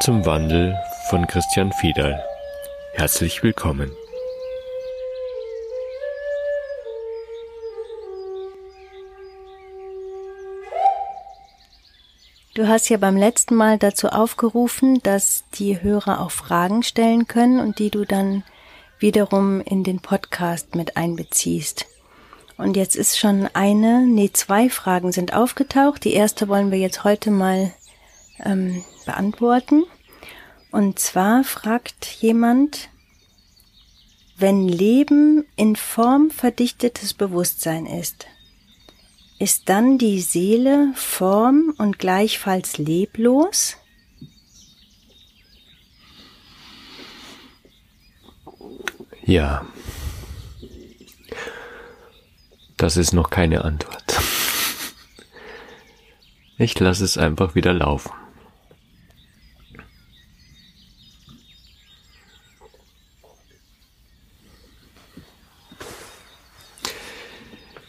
[0.00, 0.76] Zum Wandel
[1.08, 2.22] von Christian Fiedal.
[2.92, 3.90] Herzlich willkommen.
[12.54, 17.58] Du hast ja beim letzten Mal dazu aufgerufen, dass die Hörer auch Fragen stellen können
[17.60, 18.44] und die du dann
[18.98, 21.86] wiederum in den Podcast mit einbeziehst.
[22.58, 26.04] Und jetzt ist schon eine, nee, zwei Fragen sind aufgetaucht.
[26.04, 27.72] Die erste wollen wir jetzt heute mal
[28.44, 29.84] ähm, beantworten.
[30.70, 32.90] Und zwar fragt jemand,
[34.36, 38.26] wenn Leben in Form verdichtetes Bewusstsein ist,
[39.38, 43.76] ist dann die Seele form und gleichfalls leblos?
[49.24, 49.66] Ja,
[52.76, 54.20] das ist noch keine Antwort.
[56.58, 58.12] Ich lasse es einfach wieder laufen.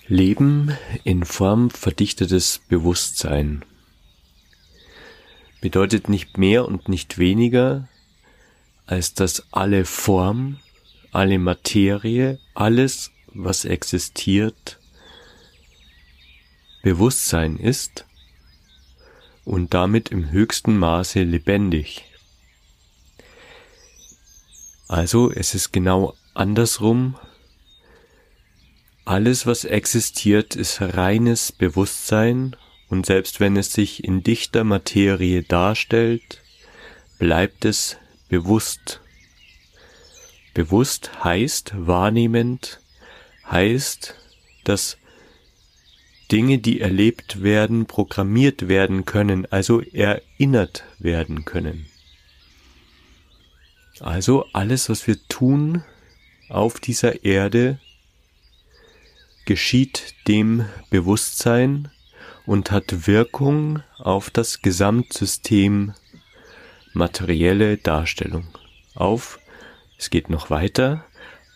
[0.10, 0.72] Leben
[1.04, 3.66] in Form verdichtetes Bewusstsein
[5.60, 7.90] bedeutet nicht mehr und nicht weniger,
[8.86, 10.60] als dass alle Form,
[11.12, 14.80] alle Materie, alles, was existiert,
[16.84, 18.06] Bewusstsein ist
[19.44, 22.06] und damit im höchsten Maße lebendig.
[24.88, 27.18] Also es ist genau andersrum
[29.08, 32.56] alles, was existiert, ist reines Bewusstsein,
[32.90, 36.42] und selbst wenn es sich in dichter Materie darstellt,
[37.18, 37.98] bleibt es
[38.28, 39.00] bewusst.
[40.54, 42.82] Bewusst heißt wahrnehmend,
[43.50, 44.16] heißt,
[44.66, 44.98] dass
[46.30, 51.86] Dinge, die erlebt werden, programmiert werden können, also erinnert werden können.
[54.02, 55.84] Also alles, was wir tun
[56.50, 57.80] auf dieser Erde,
[59.48, 61.90] geschieht dem Bewusstsein
[62.46, 65.94] und hat Wirkung auf das Gesamtsystem
[66.94, 68.46] materielle Darstellung,
[68.94, 69.40] auf,
[69.98, 71.06] es geht noch weiter,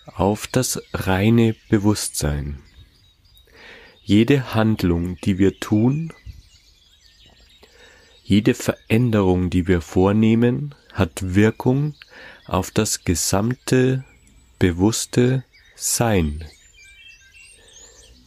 [0.06, 2.60] auf das reine Bewusstsein.
[4.04, 6.14] Jede Handlung, die wir tun,
[8.24, 11.96] jede Veränderung, die wir vornehmen, hat Wirkung
[12.46, 14.06] auf das gesamte
[14.60, 15.44] bewusste
[15.76, 16.46] Sein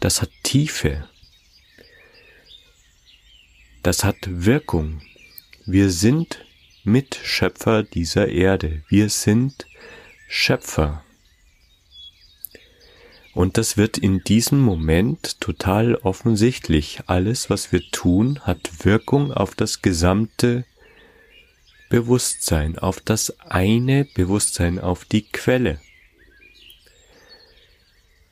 [0.05, 1.09] das hat Tiefe.
[3.83, 5.01] Das hat Wirkung.
[5.65, 6.45] Wir sind
[6.85, 8.83] Mitschöpfer dieser Erde.
[8.91, 9.67] Wir sind
[10.29, 11.03] Schöpfer.
[13.33, 17.01] Und das wird in diesem Moment total offensichtlich.
[17.07, 20.67] Alles, was wir tun, hat Wirkung auf das gesamte
[21.89, 25.81] Bewusstsein, auf das eine Bewusstsein, auf die Quelle.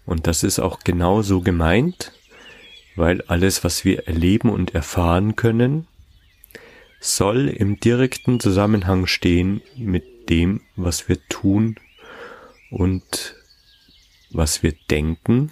[0.04, 2.12] Und das ist auch genau so gemeint,
[2.96, 5.86] weil alles, was wir erleben und erfahren können,
[7.00, 11.76] soll im direkten Zusammenhang stehen mit dem, was wir tun
[12.70, 13.34] und
[14.30, 15.50] was wir denken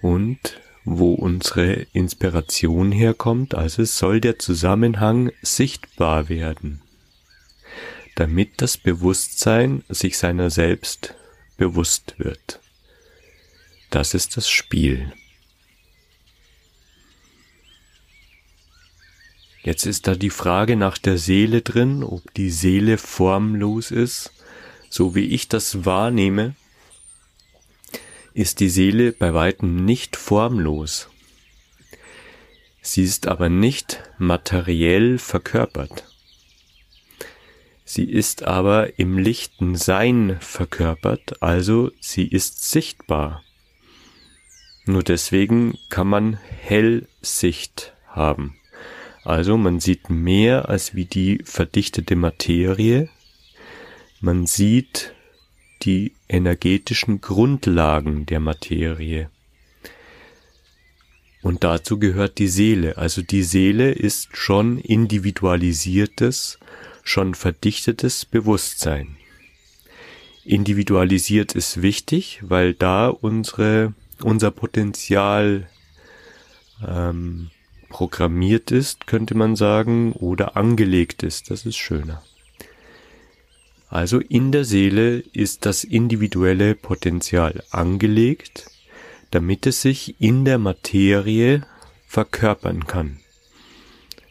[0.00, 3.54] und wo unsere Inspiration herkommt.
[3.54, 6.82] Also soll der Zusammenhang sichtbar werden,
[8.16, 11.14] damit das Bewusstsein sich seiner selbst
[11.56, 12.60] bewusst wird.
[13.94, 15.12] Das ist das Spiel.
[19.62, 24.32] Jetzt ist da die Frage nach der Seele drin, ob die Seele formlos ist.
[24.90, 26.56] So wie ich das wahrnehme,
[28.32, 31.08] ist die Seele bei weitem nicht formlos.
[32.82, 36.04] Sie ist aber nicht materiell verkörpert.
[37.84, 43.44] Sie ist aber im lichten Sein verkörpert, also sie ist sichtbar.
[44.86, 48.56] Nur deswegen kann man Hellsicht haben.
[49.24, 53.08] Also man sieht mehr als wie die verdichtete Materie.
[54.20, 55.14] Man sieht
[55.82, 59.30] die energetischen Grundlagen der Materie.
[61.40, 62.98] Und dazu gehört die Seele.
[62.98, 66.58] Also die Seele ist schon individualisiertes,
[67.02, 69.16] schon verdichtetes Bewusstsein.
[70.44, 75.68] Individualisiert ist wichtig, weil da unsere unser Potenzial
[76.86, 77.50] ähm,
[77.88, 81.50] programmiert ist, könnte man sagen, oder angelegt ist.
[81.50, 82.22] Das ist schöner.
[83.88, 88.70] Also in der Seele ist das individuelle Potenzial angelegt,
[89.30, 91.64] damit es sich in der Materie
[92.06, 93.18] verkörpern kann.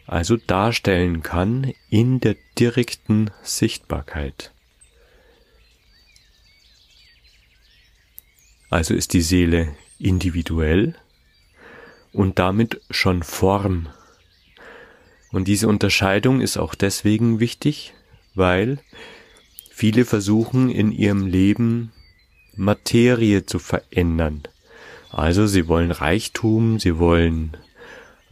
[0.06, 4.51] also darstellen kann in der direkten Sichtbarkeit.
[8.69, 10.96] Also ist die Seele individuell
[12.12, 13.88] und damit schon Form.
[15.32, 17.94] Und diese Unterscheidung ist auch deswegen wichtig,
[18.36, 18.80] weil
[19.72, 21.92] viele versuchen in ihrem Leben
[22.56, 24.44] Materie zu verändern.
[25.10, 27.58] Also sie wollen Reichtum, sie wollen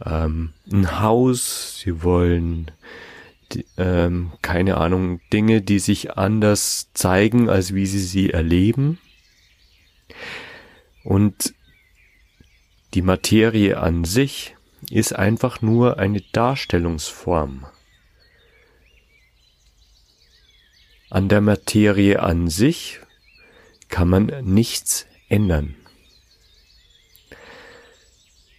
[0.04, 2.70] ähm, ein Haus, sie wollen
[3.76, 8.98] ähm, keine Ahnung Dinge, die sich anders zeigen, als wie sie sie erleben.
[11.04, 11.54] Und
[12.94, 14.54] die Materie an sich
[14.90, 17.66] ist einfach nur eine Darstellungsform.
[21.08, 23.00] An der Materie an sich
[23.88, 25.74] kann man nichts ändern.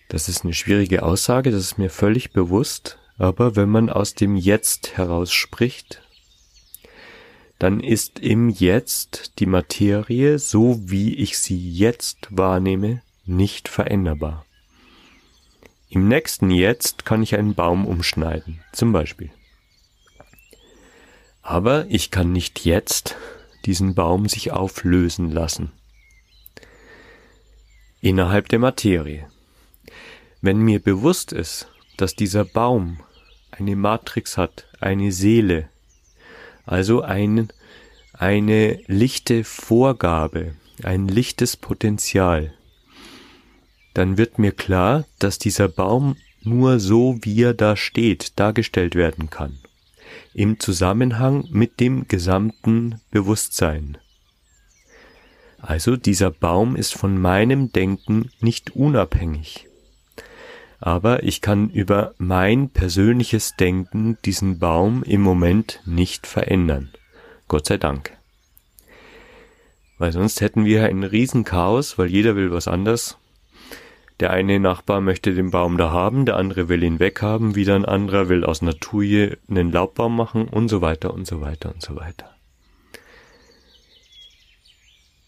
[0.09, 4.35] Das ist eine schwierige Aussage, das ist mir völlig bewusst, aber wenn man aus dem
[4.35, 6.01] Jetzt heraus spricht,
[7.57, 14.45] dann ist im Jetzt die Materie, so wie ich sie jetzt wahrnehme, nicht veränderbar.
[15.89, 19.31] Im nächsten Jetzt kann ich einen Baum umschneiden, zum Beispiel.
[21.41, 23.15] Aber ich kann nicht jetzt
[23.65, 25.71] diesen Baum sich auflösen lassen.
[28.01, 29.27] Innerhalb der Materie.
[30.41, 31.67] Wenn mir bewusst ist,
[31.97, 32.99] dass dieser Baum
[33.51, 35.69] eine Matrix hat, eine Seele,
[36.65, 37.49] also ein,
[38.13, 42.53] eine lichte Vorgabe, ein lichtes Potenzial,
[43.93, 49.29] dann wird mir klar, dass dieser Baum nur so, wie er da steht, dargestellt werden
[49.29, 49.59] kann.
[50.33, 53.97] Im Zusammenhang mit dem gesamten Bewusstsein.
[55.59, 59.67] Also dieser Baum ist von meinem Denken nicht unabhängig.
[60.79, 66.91] Aber ich kann über mein persönliches Denken diesen Baum im Moment nicht verändern.
[67.47, 68.11] Gott sei Dank.
[69.97, 73.17] Weil sonst hätten wir ein Riesenchaos, weil jeder will was anderes
[74.23, 77.83] der eine Nachbar möchte den Baum da haben, der andere will ihn weghaben, wieder ein
[77.83, 79.03] anderer will aus Natur
[79.49, 82.33] einen Laubbaum machen und so weiter und so weiter und so weiter.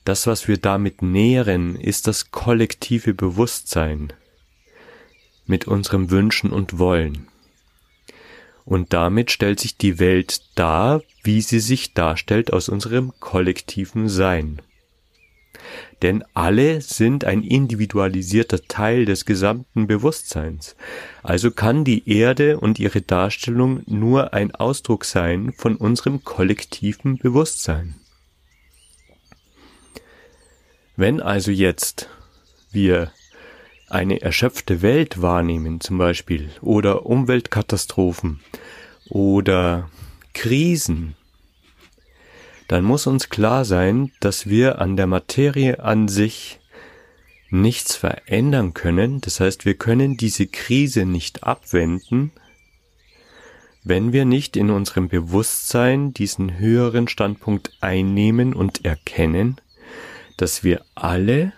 [0.06, 4.13] Das, was wir damit nähren, ist das kollektive Bewusstsein
[5.45, 7.27] mit unserem Wünschen und Wollen.
[8.63, 14.62] Und damit stellt sich die Welt dar, wie sie sich darstellt aus unserem kollektiven Sein
[16.01, 20.75] denn alle sind ein individualisierter Teil des gesamten Bewusstseins.
[21.24, 27.95] Also kann die Erde und ihre Darstellung nur ein Ausdruck sein von unserem kollektiven Bewusstsein.
[30.95, 32.10] Wenn also jetzt
[32.71, 33.12] wir
[33.89, 38.39] eine erschöpfte Welt wahrnehmen zum Beispiel oder Umweltkatastrophen
[39.09, 39.90] oder
[40.33, 41.16] Krisen
[42.68, 46.60] dann muss uns klar sein, dass wir an der Materie an sich
[47.50, 49.22] nichts verändern können.
[49.22, 52.31] Das heißt, wir können diese Krise nicht abwenden,
[53.84, 59.62] wenn wir nicht in unserem Bewusstsein diesen höheren Standpunkt einnehmen und erkennen,
[60.38, 61.54] dass wir alle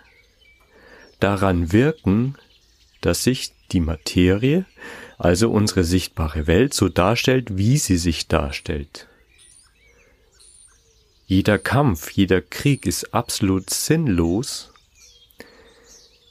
[1.20, 2.36] daran wirken,
[3.00, 4.66] dass sich die Materie,
[5.16, 9.07] also unsere sichtbare Welt, so darstellt, wie sie sich darstellt.
[11.30, 14.72] Jeder Kampf, jeder Krieg ist absolut sinnlos,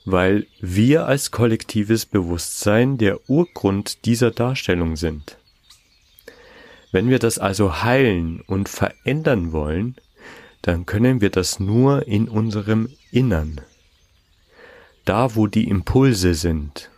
[0.05, 5.37] weil wir als kollektives Bewusstsein der Urgrund dieser Darstellung sind.
[6.91, 9.97] Wenn wir das also heilen und verändern wollen,
[10.63, 13.61] dann können wir das nur in unserem Innern.
[15.05, 16.89] Da, wo die Impulse sind.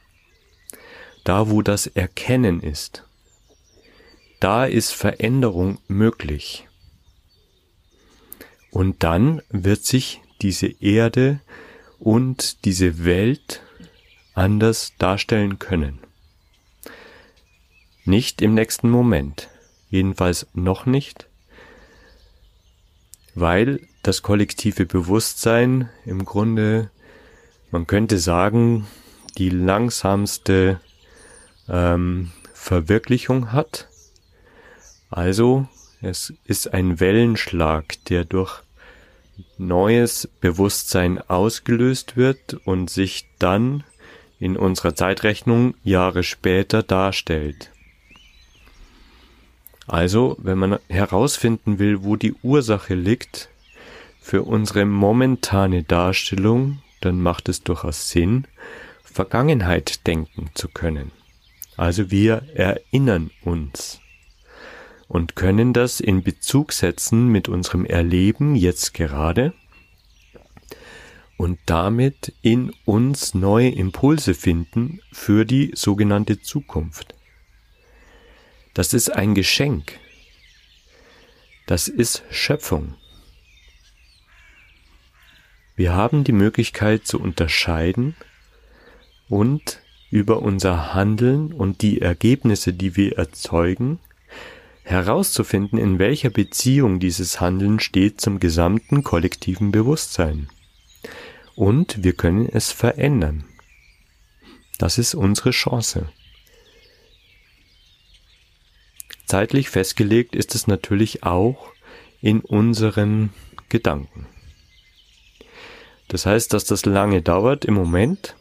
[1.26, 3.04] Da, wo das Erkennen ist.
[4.40, 6.69] Da ist Veränderung möglich.
[8.72, 11.42] Und dann wird sich diese Erde
[12.00, 13.62] und diese Welt
[14.34, 16.00] anders darstellen können.
[18.06, 19.50] Nicht im nächsten Moment,
[19.90, 21.28] jedenfalls noch nicht,
[23.36, 26.90] weil das kollektive Bewusstsein im Grunde,
[27.72, 28.88] man könnte sagen,
[29.38, 30.80] die langsamste
[31.68, 33.88] ähm, Verwirklichung hat.
[35.10, 35.68] Also
[36.02, 38.62] es ist ein Wellenschlag, der durch
[39.58, 43.84] neues Bewusstsein ausgelöst wird und sich dann
[44.40, 47.72] in unserer Zeitrechnung Jahre später darstellt.
[49.88, 53.50] Also, wenn man herausfinden will, wo die Ursache liegt
[54.22, 58.46] für unsere momentane Darstellung, dann macht es durchaus Sinn,
[59.04, 61.12] Vergangenheit denken zu können.
[61.76, 64.00] Also wir erinnern uns
[65.10, 69.54] und können das in Bezug setzen mit unserem Erleben jetzt gerade
[71.36, 77.16] und damit in uns neue Impulse finden für die sogenannte Zukunft.
[78.76, 80.00] Das ist ein Geschenk.
[81.66, 82.94] Das ist Schöpfung.
[85.76, 88.16] Wir haben die Möglichkeit zu unterscheiden
[89.28, 94.00] und über unser Handeln und die Ergebnisse, die wir erzeugen,
[94.90, 100.50] herauszufinden, in welcher Beziehung dieses Handeln steht zum gesamten kollektiven Bewusstsein
[101.56, 103.44] und wir können es verändern.
[104.78, 106.10] Das ist unsere Chance.
[109.26, 111.72] Zeitlich festgelegt ist es natürlich auch
[112.22, 113.32] in unseren
[113.68, 114.26] Gedanken.
[116.08, 118.36] Das heißt, dass das lange dauert im Moment,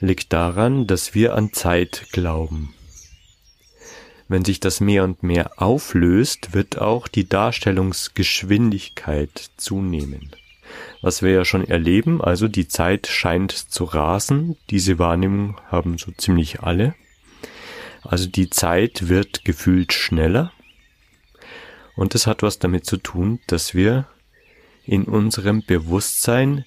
[0.00, 2.74] liegt daran, dass wir an Zeit glauben.
[4.30, 10.30] Wenn sich das mehr und mehr auflöst, wird auch die Darstellungsgeschwindigkeit zunehmen
[11.02, 12.22] was wir ja schon erleben.
[12.22, 14.56] Also die Zeit scheint zu rasen.
[14.70, 16.94] Diese Wahrnehmung haben so ziemlich alle.
[18.02, 20.52] Also die Zeit wird gefühlt schneller.
[21.96, 24.06] Und das hat was damit zu tun, dass wir
[24.84, 26.64] in unserem Bewusstsein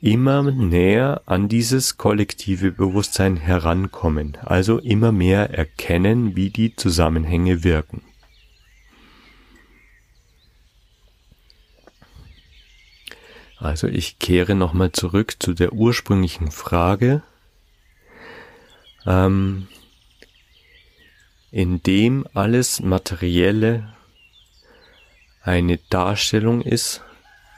[0.00, 8.02] immer näher an dieses kollektive Bewusstsein herankommen, also immer mehr erkennen, wie die Zusammenhänge wirken.
[13.58, 17.22] Also ich kehre nochmal zurück zu der ursprünglichen Frage,
[19.04, 19.66] ähm,
[21.50, 23.94] in dem alles Materielle
[25.42, 27.02] eine Darstellung ist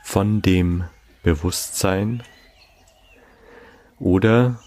[0.04, 0.85] von dem
[1.23, 2.23] Bewusstsein
[4.00, 4.61] oder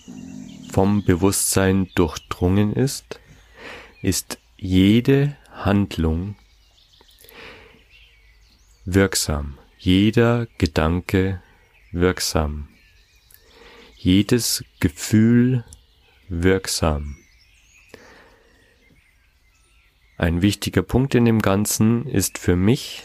[0.72, 3.20] vom Bewusstsein durchdrungen ist,
[4.02, 6.36] ist jede Handlung
[8.86, 11.44] wirksam jeder Gedanke
[11.92, 12.70] wirksam,
[13.98, 15.66] jedes Gefühl
[16.30, 17.18] wirksam.
[20.16, 23.04] Ein wichtiger Punkt in dem Ganzen ist für mich,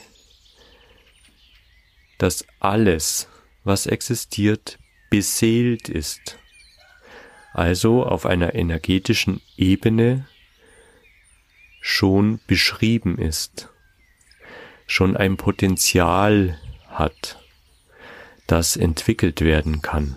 [2.18, 3.28] dass alles,
[3.64, 4.78] was existiert,
[5.10, 6.38] beseelt ist,
[7.52, 10.26] also auf einer energetischen Ebene
[11.80, 13.68] schon beschrieben ist,
[14.86, 17.42] schon ein Potenzial hat,
[18.46, 20.16] das entwickelt werden kann.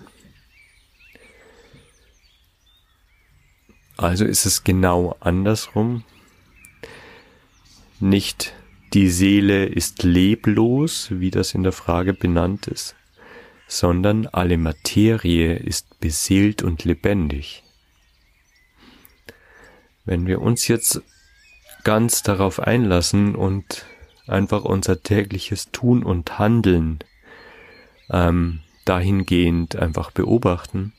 [3.98, 6.03] Also ist es genau andersrum.
[8.00, 8.53] Nicht
[8.93, 12.95] die Seele ist leblos, wie das in der Frage benannt ist,
[13.71, 17.63] sondern alle Materie ist beseelt und lebendig.
[20.03, 21.01] Wenn wir uns jetzt
[21.85, 23.85] ganz darauf einlassen und
[24.27, 26.99] einfach unser tägliches Tun und Handeln
[28.09, 30.91] ähm, dahingehend einfach beobachten.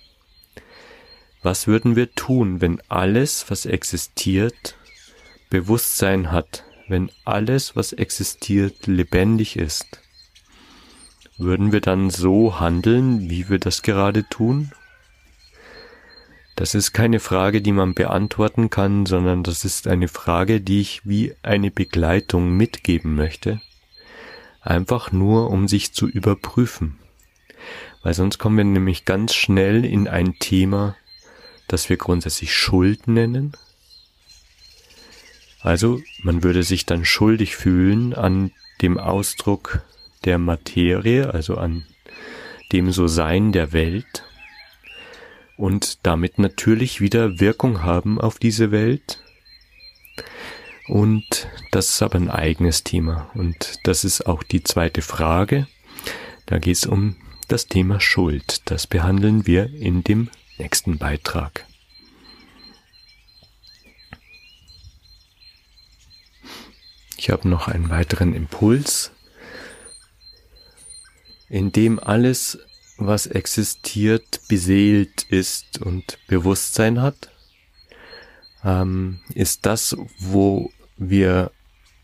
[1.43, 4.79] Was würden wir tun, wenn alles, was existiert,
[5.51, 10.02] Bewusstsein hat, wenn alles, was existiert, lebendig ist?
[11.43, 14.71] Würden wir dann so handeln, wie wir das gerade tun?
[16.55, 21.05] Das ist keine Frage, die man beantworten kann, sondern das ist eine Frage, die ich
[21.05, 23.61] wie eine Begleitung mitgeben möchte.
[24.61, 27.01] Einfach nur, um sich zu überprüfen.
[28.05, 30.95] Weil sonst kommen wir nämlich ganz schnell in ein Thema,
[31.67, 33.57] das wir grundsätzlich Schuld nennen.
[35.61, 39.83] Also man würde sich dann schuldig fühlen an dem Ausdruck
[40.25, 41.85] der Materie, also an
[42.73, 44.25] dem So-Sein der Welt
[45.57, 49.23] und damit natürlich wieder Wirkung haben auf diese Welt.
[50.89, 53.31] Und das ist aber ein eigenes Thema.
[53.35, 55.69] Und das ist auch die zweite Frage.
[56.47, 57.17] Da geht es um
[57.49, 58.63] das Thema Schuld.
[58.71, 61.65] Das behandeln wir in dem nächsten Beitrag.
[67.17, 69.13] Ich habe noch einen weiteren Impuls,
[71.53, 72.59] in dem alles
[72.97, 77.31] was existiert, beseelt ist und Bewusstsein hat,
[78.65, 81.51] ähm, ist das, wo wir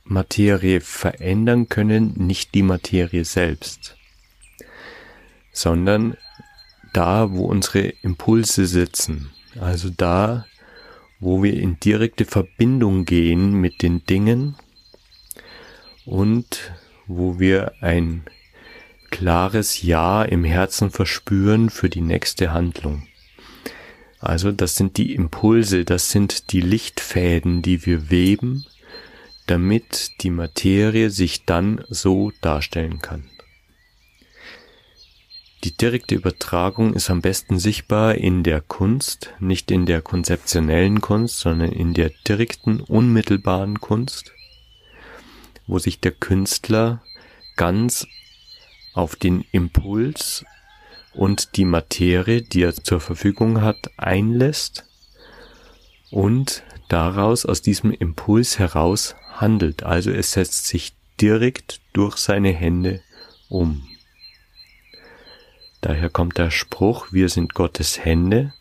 [0.05, 3.97] Materie verändern können, nicht die Materie selbst,
[5.51, 6.19] sondern
[6.93, 10.45] da, wo unsere Impulse sitzen, also da,
[11.21, 14.57] wo wir in direkte Verbindung gehen mit den Dingen
[16.05, 16.75] und
[17.07, 18.25] wo wir ein
[19.11, 23.07] klares Ja im Herzen verspüren für die nächste Handlung.
[24.21, 28.67] Also das sind die Impulse, das sind die Lichtfäden, die wir weben,
[29.47, 33.31] damit die Materie sich dann so darstellen kann.
[35.65, 41.41] Die direkte Übertragung ist am besten sichtbar in der Kunst, nicht in der konzeptionellen Kunst,
[41.41, 44.33] sondern in der direkten, unmittelbaren Kunst,
[45.67, 47.03] wo sich der Künstler
[47.57, 48.07] ganz
[48.99, 50.45] auf den Impuls
[51.15, 54.85] und die Materie, die er zur Verfügung hat, einlässt
[56.11, 59.85] und daraus aus diesem Impuls heraus handelt.
[59.85, 63.01] Also es setzt sich direkt durch seine Hände
[63.49, 63.87] um.
[65.81, 68.53] Daher kommt der Spruch, wir sind Gottes Hände,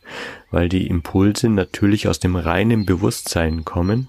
[0.52, 4.08] weil die Impulse natürlich aus dem reinen Bewusstsein kommen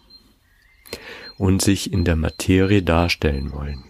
[1.38, 3.82] und sich in der Materie darstellen wollen.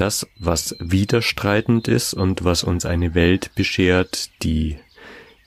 [0.00, 4.78] Das, was widerstreitend ist und was uns eine Welt beschert, die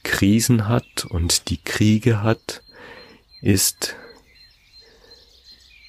[0.04, 2.62] Krisen hat und die Kriege hat,
[3.42, 3.96] ist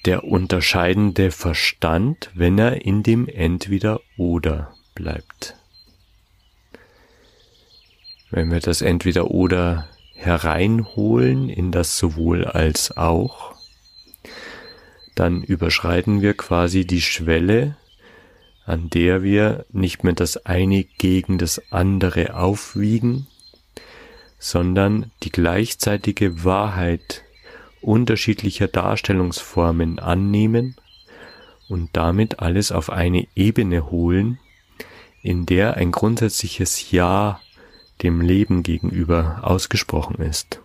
[0.05, 5.55] der unterscheidende Verstand, wenn er in dem Entweder oder bleibt.
[8.31, 13.53] Wenn wir das Entweder oder hereinholen in das sowohl als auch,
[15.13, 17.77] dann überschreiten wir quasi die Schwelle
[18.65, 23.27] an der wir nicht mehr das eine gegen das andere aufwiegen,
[24.39, 27.23] sondern die gleichzeitige Wahrheit
[27.81, 30.75] unterschiedlicher Darstellungsformen annehmen
[31.69, 34.39] und damit alles auf eine Ebene holen,
[35.21, 37.39] in der ein grundsätzliches Ja
[38.01, 40.59] dem Leben gegenüber ausgesprochen ist.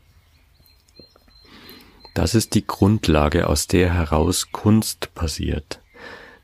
[2.14, 5.80] Das ist die Grundlage, aus der heraus Kunst passiert.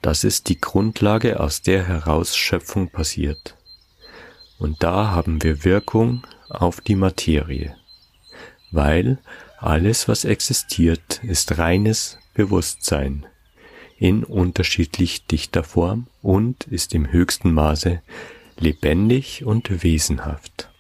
[0.07, 3.57] Das ist die Grundlage, aus der heraus Schöpfung passiert.
[4.57, 7.75] Und da haben wir Wirkung auf die Materie,
[8.71, 9.19] weil
[9.59, 13.27] alles, was existiert, ist reines Bewusstsein
[13.99, 18.01] in unterschiedlich dichter Form und ist im höchsten Maße
[18.59, 20.71] lebendig und wesenhaft.